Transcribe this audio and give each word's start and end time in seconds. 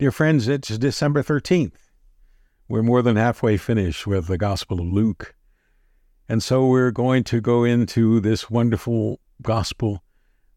Dear 0.00 0.12
friends, 0.12 0.48
it's 0.48 0.78
December 0.78 1.22
13th. 1.22 1.90
We're 2.70 2.82
more 2.82 3.02
than 3.02 3.16
halfway 3.16 3.58
finished 3.58 4.06
with 4.06 4.28
the 4.28 4.38
Gospel 4.38 4.80
of 4.80 4.86
Luke. 4.86 5.34
And 6.26 6.42
so 6.42 6.66
we're 6.66 6.90
going 6.90 7.22
to 7.24 7.42
go 7.42 7.64
into 7.64 8.18
this 8.18 8.48
wonderful 8.48 9.20
gospel 9.42 10.02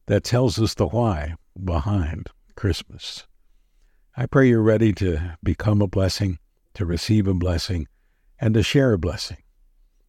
that 0.06 0.24
tells 0.24 0.62
us 0.62 0.76
the 0.76 0.88
why 0.88 1.36
behind 1.62 2.30
Christmas. 2.56 3.28
I 4.16 4.28
pray 4.28 4.48
you're 4.48 4.62
ready 4.62 4.94
to 4.94 5.36
become 5.44 5.82
a 5.82 5.88
blessing, 5.88 6.40
to 6.76 6.86
receive 6.86 7.28
a 7.28 7.34
blessing, 7.34 7.90
and 8.40 8.54
to 8.54 8.64
share 8.64 8.94
a 8.94 8.98
blessing. 8.98 9.44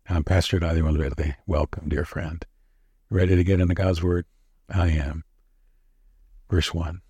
I'm 0.09 0.23
Pastor 0.23 0.61
Dario 0.61 0.85
Valverde. 0.85 1.35
Welcome, 1.45 1.89
dear 1.89 2.05
friend. 2.05 2.47
Ready 3.11 3.35
to 3.35 3.43
get 3.43 3.61
into 3.61 3.75
God's 3.75 4.01
Word? 4.01 4.27
I 4.73 4.91
am. 4.91 5.25
Verse 6.49 6.73
1. 6.73 7.01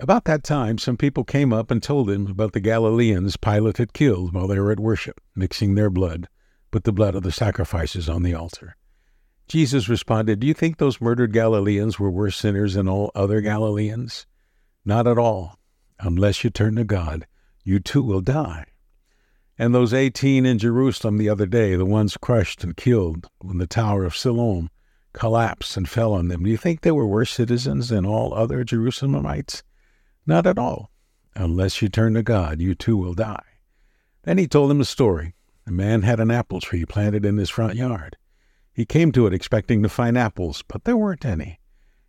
About 0.00 0.26
that 0.26 0.44
time, 0.44 0.78
some 0.78 0.96
people 0.96 1.24
came 1.24 1.52
up 1.52 1.72
and 1.72 1.82
told 1.82 2.08
him 2.08 2.28
about 2.28 2.52
the 2.52 2.60
Galileans 2.60 3.36
Pilate 3.36 3.78
had 3.78 3.92
killed 3.92 4.32
while 4.32 4.46
they 4.46 4.60
were 4.60 4.70
at 4.70 4.78
worship, 4.78 5.20
mixing 5.34 5.74
their 5.74 5.90
blood 5.90 6.28
with 6.72 6.84
the 6.84 6.92
blood 6.92 7.16
of 7.16 7.24
the 7.24 7.32
sacrifices 7.32 8.08
on 8.08 8.22
the 8.22 8.32
altar. 8.32 8.76
Jesus 9.48 9.88
responded, 9.88 10.38
Do 10.38 10.46
you 10.46 10.54
think 10.54 10.76
those 10.76 11.00
murdered 11.00 11.32
Galileans 11.32 11.98
were 11.98 12.12
worse 12.12 12.36
sinners 12.36 12.74
than 12.74 12.88
all 12.88 13.10
other 13.14 13.40
Galileans? 13.40 14.24
Not 14.84 15.08
at 15.08 15.18
all. 15.18 15.58
Unless 15.98 16.44
you 16.44 16.50
turn 16.50 16.76
to 16.76 16.84
God, 16.84 17.26
you 17.64 17.80
too 17.80 18.02
will 18.02 18.20
die. 18.20 18.66
And 19.58 19.74
those 19.74 19.92
eighteen 19.92 20.46
in 20.46 20.58
Jerusalem 20.58 21.18
the 21.18 21.28
other 21.28 21.46
day, 21.46 21.74
the 21.74 21.84
ones 21.84 22.16
crushed 22.16 22.62
and 22.62 22.76
killed 22.76 23.26
when 23.40 23.58
the 23.58 23.66
Tower 23.66 24.04
of 24.04 24.16
Siloam 24.16 24.70
collapsed 25.12 25.76
and 25.76 25.88
fell 25.88 26.12
on 26.12 26.28
them, 26.28 26.44
do 26.44 26.50
you 26.50 26.56
think 26.56 26.82
they 26.82 26.92
were 26.92 27.06
worse 27.06 27.32
citizens 27.32 27.88
than 27.88 28.06
all 28.06 28.32
other 28.32 28.62
Jerusalemites? 28.62 29.62
Not 30.28 30.46
at 30.46 30.58
all. 30.58 30.90
Unless 31.34 31.80
you 31.80 31.88
turn 31.88 32.12
to 32.12 32.22
God, 32.22 32.60
you 32.60 32.74
too 32.74 32.98
will 32.98 33.14
die. 33.14 33.46
Then 34.24 34.36
he 34.36 34.46
told 34.46 34.68
them 34.68 34.82
a 34.82 34.84
story. 34.84 35.34
A 35.66 35.70
man 35.70 36.02
had 36.02 36.20
an 36.20 36.30
apple 36.30 36.60
tree 36.60 36.84
planted 36.84 37.24
in 37.24 37.38
his 37.38 37.48
front 37.48 37.76
yard. 37.76 38.18
He 38.70 38.84
came 38.84 39.10
to 39.12 39.26
it 39.26 39.32
expecting 39.32 39.82
to 39.82 39.88
find 39.88 40.18
apples, 40.18 40.62
but 40.68 40.84
there 40.84 40.98
weren't 40.98 41.24
any. 41.24 41.60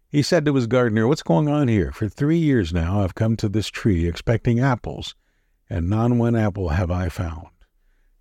He 0.10 0.22
said 0.22 0.44
to 0.46 0.56
his 0.56 0.68
gardener, 0.68 1.08
What's 1.08 1.24
going 1.24 1.48
on 1.48 1.70
here? 1.70 1.94
For 1.94 2.10
three 2.10 2.38
years 2.38 2.74
now 2.74 3.04
I've 3.04 3.16
come 3.16 3.38
to 3.38 3.48
this 3.48 3.70
tree 3.70 4.06
expecting 4.06 4.60
apples, 4.60 5.16
and 5.70 5.90
not 5.90 6.12
one 6.12 6.36
apple 6.36 6.70
have 6.70 6.92
I 6.92 7.08
found. 7.08 7.48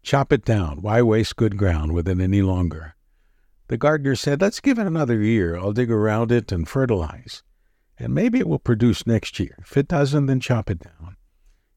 Chop 0.04 0.32
it 0.32 0.44
down. 0.44 0.80
Why 0.80 1.02
waste 1.02 1.34
good 1.34 1.56
ground 1.56 1.92
with 1.92 2.06
it 2.06 2.20
any 2.20 2.40
longer? 2.40 2.94
The 3.66 3.76
gardener 3.76 4.14
said, 4.14 4.40
Let's 4.40 4.60
give 4.60 4.78
it 4.78 4.86
another 4.86 5.20
year. 5.20 5.56
I'll 5.56 5.72
dig 5.72 5.90
around 5.90 6.30
it 6.30 6.52
and 6.52 6.68
fertilize 6.68 7.42
and 7.98 8.14
maybe 8.14 8.38
it 8.38 8.48
will 8.48 8.58
produce 8.58 9.06
next 9.06 9.38
year. 9.38 9.56
If 9.60 9.76
it 9.76 9.88
doesn't, 9.88 10.26
then 10.26 10.40
chop 10.40 10.70
it 10.70 10.80
down. 10.80 11.16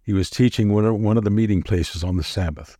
He 0.04 0.14
was 0.14 0.30
teaching 0.30 0.72
one 0.72 1.18
of, 1.18 1.24
the 1.24 1.30
meeting 1.30 1.64
places 1.64 2.04
on 2.04 2.18
the 2.18 2.24
Sabbath. 2.24 2.78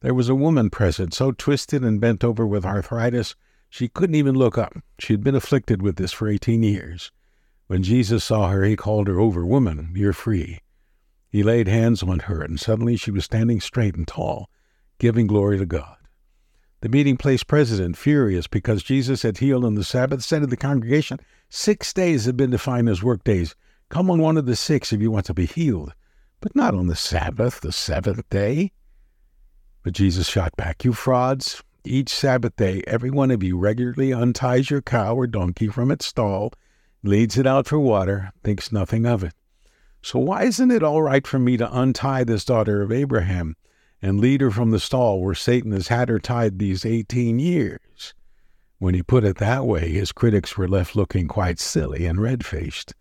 There 0.00 0.14
was 0.14 0.28
a 0.28 0.34
woman 0.34 0.68
present, 0.70 1.14
so 1.14 1.32
twisted 1.32 1.84
and 1.84 2.00
bent 2.00 2.24
over 2.24 2.46
with 2.46 2.64
arthritis, 2.64 3.36
she 3.70 3.88
couldn't 3.88 4.16
even 4.16 4.34
look 4.34 4.58
up. 4.58 4.74
She 4.98 5.12
had 5.14 5.24
been 5.24 5.34
afflicted 5.34 5.80
with 5.80 5.96
this 5.96 6.12
for 6.12 6.28
18 6.28 6.62
years. 6.62 7.10
When 7.68 7.82
Jesus 7.82 8.22
saw 8.22 8.50
her, 8.50 8.64
he 8.64 8.76
called 8.76 9.06
her 9.06 9.18
over, 9.18 9.46
Woman, 9.46 9.92
you're 9.94 10.12
free. 10.12 10.60
He 11.30 11.42
laid 11.42 11.68
hands 11.68 12.02
on 12.02 12.18
her, 12.18 12.42
and 12.42 12.60
suddenly 12.60 12.96
she 12.96 13.10
was 13.10 13.24
standing 13.24 13.62
straight 13.62 13.94
and 13.94 14.06
tall, 14.06 14.50
giving 14.98 15.26
glory 15.26 15.56
to 15.56 15.64
God. 15.64 15.96
The 16.82 16.88
meeting 16.88 17.16
place 17.16 17.44
president, 17.44 17.96
furious 17.96 18.48
because 18.48 18.82
Jesus 18.82 19.22
had 19.22 19.38
healed 19.38 19.64
on 19.64 19.76
the 19.76 19.84
Sabbath, 19.84 20.24
said 20.24 20.40
to 20.40 20.48
the 20.48 20.56
congregation, 20.56 21.20
Six 21.48 21.92
days 21.92 22.24
have 22.24 22.36
been 22.36 22.50
defined 22.50 22.88
as 22.88 23.04
work 23.04 23.22
days. 23.22 23.54
Come 23.88 24.10
on 24.10 24.20
one 24.20 24.36
of 24.36 24.46
the 24.46 24.56
six 24.56 24.92
if 24.92 25.00
you 25.00 25.12
want 25.12 25.26
to 25.26 25.34
be 25.34 25.46
healed, 25.46 25.94
but 26.40 26.56
not 26.56 26.74
on 26.74 26.88
the 26.88 26.96
Sabbath, 26.96 27.60
the 27.60 27.70
seventh 27.70 28.28
day. 28.30 28.72
But 29.84 29.92
Jesus 29.92 30.28
shot 30.28 30.56
back, 30.56 30.84
You 30.84 30.92
frauds! 30.92 31.62
Each 31.84 32.08
Sabbath 32.08 32.56
day, 32.56 32.82
every 32.88 33.10
one 33.10 33.30
of 33.30 33.44
you 33.44 33.56
regularly 33.56 34.12
unties 34.12 34.68
your 34.68 34.82
cow 34.82 35.14
or 35.14 35.28
donkey 35.28 35.68
from 35.68 35.92
its 35.92 36.06
stall, 36.06 36.52
leads 37.04 37.38
it 37.38 37.46
out 37.46 37.68
for 37.68 37.78
water, 37.78 38.32
thinks 38.42 38.72
nothing 38.72 39.06
of 39.06 39.22
it. 39.22 39.34
So 40.02 40.18
why 40.18 40.44
isn't 40.44 40.72
it 40.72 40.82
all 40.82 41.02
right 41.02 41.24
for 41.24 41.38
me 41.38 41.56
to 41.58 41.78
untie 41.78 42.24
this 42.24 42.44
daughter 42.44 42.82
of 42.82 42.90
Abraham? 42.90 43.54
And 44.02 44.20
lead 44.20 44.40
her 44.40 44.50
from 44.50 44.72
the 44.72 44.80
stall 44.80 45.22
where 45.22 45.34
Satan 45.34 45.70
has 45.72 45.88
had 45.88 46.08
her 46.08 46.18
tied 46.18 46.58
these 46.58 46.84
18 46.84 47.38
years. 47.38 48.12
When 48.78 48.94
he 48.94 49.02
put 49.02 49.22
it 49.22 49.36
that 49.36 49.64
way, 49.64 49.92
his 49.92 50.10
critics 50.10 50.58
were 50.58 50.66
left 50.66 50.96
looking 50.96 51.28
quite 51.28 51.60
silly 51.60 52.04
and 52.04 52.20
red 52.20 52.44
faced. 52.44 52.94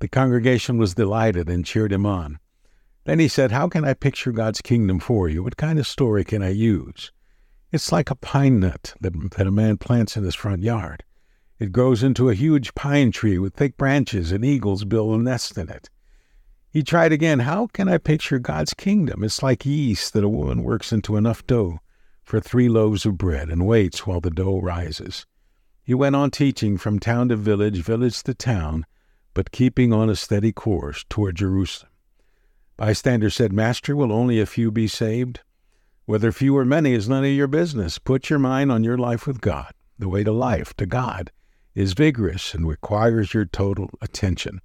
The 0.00 0.08
congregation 0.08 0.78
was 0.78 0.96
delighted 0.96 1.48
and 1.48 1.64
cheered 1.64 1.92
him 1.92 2.04
on. 2.04 2.40
Then 3.04 3.20
he 3.20 3.28
said, 3.28 3.52
How 3.52 3.68
can 3.68 3.84
I 3.84 3.94
picture 3.94 4.32
God's 4.32 4.60
kingdom 4.60 4.98
for 4.98 5.28
you? 5.28 5.44
What 5.44 5.56
kind 5.56 5.78
of 5.78 5.86
story 5.86 6.24
can 6.24 6.42
I 6.42 6.48
use? 6.48 7.12
It's 7.70 7.92
like 7.92 8.10
a 8.10 8.16
pine 8.16 8.58
nut 8.58 8.94
that, 9.00 9.30
that 9.36 9.46
a 9.46 9.52
man 9.52 9.76
plants 9.76 10.16
in 10.16 10.24
his 10.24 10.34
front 10.34 10.62
yard. 10.62 11.04
It 11.60 11.70
grows 11.70 12.02
into 12.02 12.28
a 12.28 12.34
huge 12.34 12.74
pine 12.74 13.12
tree 13.12 13.38
with 13.38 13.54
thick 13.54 13.76
branches, 13.76 14.32
and 14.32 14.44
eagles 14.44 14.84
build 14.84 15.18
a 15.18 15.22
nest 15.22 15.56
in 15.56 15.68
it. 15.68 15.88
He 16.72 16.82
tried 16.82 17.12
again. 17.12 17.40
How 17.40 17.66
can 17.66 17.86
I 17.86 17.98
picture 17.98 18.38
God's 18.38 18.72
kingdom? 18.72 19.22
It's 19.22 19.42
like 19.42 19.66
yeast 19.66 20.14
that 20.14 20.24
a 20.24 20.28
woman 20.28 20.62
works 20.62 20.90
into 20.90 21.18
enough 21.18 21.46
dough 21.46 21.80
for 22.24 22.40
three 22.40 22.70
loaves 22.70 23.04
of 23.04 23.18
bread 23.18 23.50
and 23.50 23.66
waits 23.66 24.06
while 24.06 24.22
the 24.22 24.30
dough 24.30 24.58
rises. 24.58 25.26
He 25.84 25.92
went 25.92 26.16
on 26.16 26.30
teaching 26.30 26.78
from 26.78 26.98
town 26.98 27.28
to 27.28 27.36
village, 27.36 27.82
village 27.82 28.22
to 28.22 28.32
town, 28.32 28.86
but 29.34 29.50
keeping 29.50 29.92
on 29.92 30.08
a 30.08 30.16
steady 30.16 30.50
course 30.50 31.04
toward 31.10 31.36
Jerusalem. 31.36 31.90
Bystanders 32.78 33.34
said, 33.34 33.52
Master, 33.52 33.94
will 33.94 34.10
only 34.10 34.40
a 34.40 34.46
few 34.46 34.70
be 34.70 34.88
saved? 34.88 35.40
Whether 36.06 36.32
few 36.32 36.56
or 36.56 36.64
many 36.64 36.94
is 36.94 37.06
none 37.06 37.24
of 37.24 37.30
your 37.30 37.48
business. 37.48 37.98
Put 37.98 38.30
your 38.30 38.38
mind 38.38 38.72
on 38.72 38.82
your 38.82 38.96
life 38.96 39.26
with 39.26 39.42
God. 39.42 39.72
The 39.98 40.08
way 40.08 40.24
to 40.24 40.32
life, 40.32 40.74
to 40.78 40.86
God, 40.86 41.32
is 41.74 41.92
vigorous 41.92 42.54
and 42.54 42.66
requires 42.66 43.34
your 43.34 43.44
total 43.44 43.90
attention. 44.00 44.62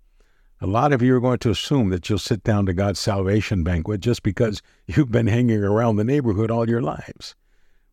A 0.60 0.66
lot 0.66 0.92
of 0.92 1.04
you 1.04 1.16
are 1.16 1.20
going 1.20 1.38
to 1.40 1.52
assume 1.52 1.90
that 1.90 2.10
you'll 2.10 2.18
sit 2.18 2.44
down 2.44 2.66
to 2.66 2.74
God's 2.74 3.00
salvation 3.00 3.64
banquet 3.64 4.02
just 4.02 4.24
because 4.24 4.62
you've 4.88 5.12
been 5.12 5.28
hanging 5.28 5.64
around 5.64 5.98
the 5.98 6.04
neighborhood 6.04 6.50
all 6.50 6.68
your 6.68 6.82
lives. 6.82 7.36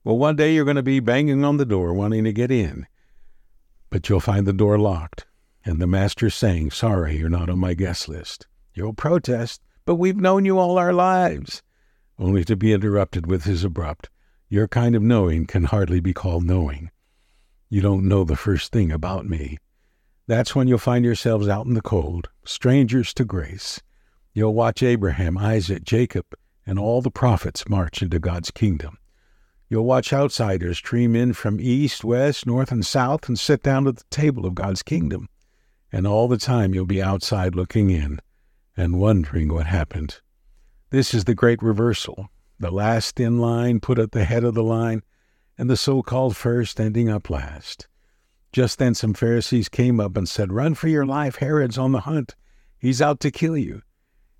Well, 0.02 0.16
one 0.16 0.36
day 0.36 0.54
you're 0.54 0.64
going 0.64 0.76
to 0.76 0.82
be 0.82 1.00
banging 1.00 1.44
on 1.44 1.58
the 1.58 1.66
door 1.66 1.92
wanting 1.92 2.24
to 2.24 2.32
get 2.32 2.50
in, 2.50 2.86
but 3.90 4.08
you'll 4.08 4.20
find 4.20 4.46
the 4.46 4.52
door 4.52 4.78
locked 4.78 5.26
and 5.64 5.80
the 5.80 5.86
master 5.86 6.30
saying, 6.30 6.70
Sorry, 6.70 7.18
you're 7.18 7.28
not 7.28 7.50
on 7.50 7.58
my 7.58 7.74
guest 7.74 8.08
list. 8.08 8.46
You'll 8.74 8.94
protest, 8.94 9.62
but 9.84 9.96
we've 9.96 10.16
known 10.16 10.44
you 10.44 10.58
all 10.58 10.78
our 10.78 10.92
lives, 10.92 11.62
only 12.18 12.44
to 12.44 12.56
be 12.56 12.72
interrupted 12.72 13.26
with 13.26 13.44
his 13.44 13.64
abrupt, 13.64 14.08
Your 14.48 14.68
kind 14.68 14.94
of 14.94 15.02
knowing 15.02 15.46
can 15.46 15.64
hardly 15.64 16.00
be 16.00 16.12
called 16.12 16.44
knowing. 16.44 16.90
You 17.68 17.80
don't 17.80 18.08
know 18.08 18.24
the 18.24 18.36
first 18.36 18.72
thing 18.72 18.90
about 18.90 19.26
me. 19.26 19.58
That's 20.26 20.54
when 20.54 20.68
you'll 20.68 20.78
find 20.78 21.04
yourselves 21.04 21.48
out 21.48 21.66
in 21.66 21.74
the 21.74 21.82
cold, 21.82 22.30
strangers 22.44 23.12
to 23.14 23.24
grace. 23.24 23.80
You'll 24.32 24.54
watch 24.54 24.82
Abraham, 24.82 25.36
Isaac, 25.36 25.84
Jacob, 25.84 26.24
and 26.66 26.78
all 26.78 27.02
the 27.02 27.10
prophets 27.10 27.68
march 27.68 28.00
into 28.00 28.18
God's 28.18 28.50
kingdom. 28.50 28.98
You'll 29.68 29.84
watch 29.84 30.12
outsiders 30.12 30.78
stream 30.78 31.14
in 31.14 31.34
from 31.34 31.60
east, 31.60 32.04
west, 32.04 32.46
north, 32.46 32.72
and 32.72 32.84
south 32.84 33.28
and 33.28 33.38
sit 33.38 33.62
down 33.62 33.86
at 33.86 33.96
the 33.96 34.04
table 34.10 34.46
of 34.46 34.54
God's 34.54 34.82
kingdom. 34.82 35.28
And 35.92 36.06
all 36.06 36.26
the 36.26 36.38
time 36.38 36.74
you'll 36.74 36.86
be 36.86 37.02
outside 37.02 37.54
looking 37.54 37.90
in 37.90 38.20
and 38.76 38.98
wondering 38.98 39.52
what 39.52 39.66
happened. 39.66 40.20
This 40.90 41.12
is 41.12 41.24
the 41.24 41.34
great 41.34 41.62
reversal. 41.62 42.30
The 42.58 42.70
last 42.70 43.20
in 43.20 43.38
line 43.38 43.80
put 43.80 43.98
at 43.98 44.12
the 44.12 44.24
head 44.24 44.44
of 44.44 44.54
the 44.54 44.62
line, 44.62 45.02
and 45.58 45.68
the 45.68 45.76
so 45.76 46.02
called 46.02 46.36
first 46.36 46.80
ending 46.80 47.08
up 47.08 47.28
last. 47.28 47.88
Just 48.54 48.78
then 48.78 48.94
some 48.94 49.14
Pharisees 49.14 49.68
came 49.68 49.98
up 49.98 50.16
and 50.16 50.28
said, 50.28 50.52
Run 50.52 50.74
for 50.74 50.86
your 50.86 51.04
life, 51.04 51.38
Herod's 51.38 51.76
on 51.76 51.90
the 51.90 52.02
hunt. 52.02 52.36
He's 52.78 53.02
out 53.02 53.18
to 53.18 53.32
kill 53.32 53.56
you. 53.56 53.82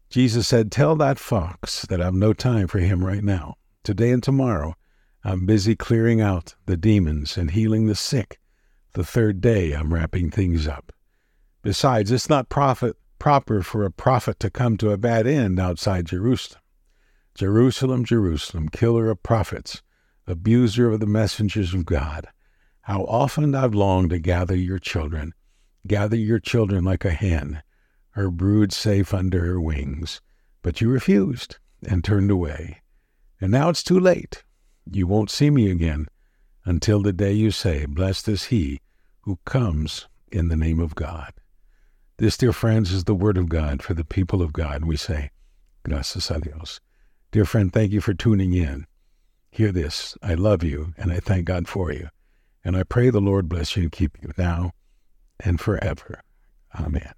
Jesus 0.09 0.47
said, 0.47 0.71
Tell 0.71 0.95
that 0.95 1.19
fox 1.19 1.83
that 1.87 2.01
I've 2.01 2.15
no 2.15 2.33
time 2.33 2.69
for 2.69 2.78
him 2.78 3.05
right 3.05 3.25
now. 3.25 3.57
Today 3.83 4.13
and 4.13 4.22
tomorrow, 4.22 4.77
I'm 5.25 5.47
busy 5.47 5.75
clearing 5.75 6.21
out 6.21 6.55
the 6.66 6.77
demons 6.77 7.37
and 7.37 7.51
healing 7.51 7.87
the 7.87 7.97
sick. 7.97 8.39
The 8.93 9.03
third 9.03 9.41
day, 9.41 9.72
I'm 9.72 9.93
wrapping 9.93 10.31
things 10.31 10.69
up. 10.69 10.93
Besides, 11.63 12.13
it's 12.13 12.28
not 12.28 12.49
profit, 12.49 12.97
proper 13.19 13.63
for 13.63 13.84
a 13.84 13.91
prophet 13.91 14.39
to 14.39 14.49
come 14.49 14.77
to 14.77 14.93
a 14.93 14.97
bad 14.97 15.27
end 15.27 15.59
outside 15.59 16.07
Jerusalem. 16.07 16.60
Jerusalem, 17.34 18.05
Jerusalem, 18.05 18.69
killer 18.69 19.10
of 19.10 19.25
prophets, 19.25 19.83
abuser 20.25 20.93
of 20.93 21.01
the 21.01 21.07
messengers 21.07 21.75
of 21.75 21.84
God. 21.84 22.28
How 22.84 23.04
often 23.04 23.54
I've 23.54 23.75
longed 23.75 24.10
to 24.10 24.19
gather 24.19 24.54
your 24.54 24.78
children, 24.78 25.33
gather 25.86 26.16
your 26.16 26.39
children 26.39 26.84
like 26.84 27.07
a 27.07 27.13
hen, 27.13 27.63
her 28.10 28.31
brood 28.31 28.75
safe 28.75 29.15
under 29.15 29.42
her 29.47 29.59
wings. 29.59 30.21
But 30.60 30.83
you 30.83 30.91
refused 30.91 31.57
and 31.89 32.04
turned 32.04 32.31
away. 32.31 32.83
And 33.41 33.51
now 33.51 33.71
it's 33.71 33.83
too 33.83 33.98
late. 33.98 34.45
You 34.91 35.07
won't 35.07 35.31
see 35.31 35.48
me 35.48 35.71
again 35.71 36.09
until 36.66 37.01
the 37.01 37.15
day 37.15 37.33
you 37.33 37.51
say, 37.51 37.86
Blessed 37.86 38.28
is 38.28 38.45
he 38.45 38.83
who 39.22 39.39
comes 39.47 40.07
in 40.31 40.48
the 40.48 40.57
name 40.57 40.78
of 40.78 40.95
God. 40.95 41.33
This, 42.19 42.36
dear 42.36 42.53
friends, 42.53 42.92
is 42.92 43.04
the 43.04 43.15
word 43.15 43.39
of 43.39 43.48
God 43.48 43.83
for 43.83 43.95
the 43.95 44.04
people 44.04 44.42
of 44.42 44.53
God. 44.53 44.84
We 44.84 44.98
say, 44.98 45.31
Gracias 45.84 46.31
a 46.31 46.39
Dios. 46.39 46.81
Dear 47.33 47.47
friend, 47.47 47.72
thank 47.72 47.92
you 47.92 48.03
for 48.03 48.13
tuning 48.13 48.53
in. 48.53 48.86
Hear 49.51 49.72
this. 49.72 50.19
I 50.22 50.34
love 50.34 50.63
you 50.63 50.92
and 50.98 51.10
I 51.10 51.21
thank 51.21 51.47
God 51.47 51.66
for 51.66 51.91
you. 51.91 52.10
And 52.65 52.77
I 52.77 52.83
pray 52.83 53.11
the 53.11 53.21
Lord 53.21 53.49
bless 53.49 53.77
you 53.77 53.83
and 53.83 53.93
keep 53.93 54.19
you 54.22 54.33
now 54.39 54.72
and 55.41 55.61
forever. 55.61 56.22
Amen. 56.78 57.13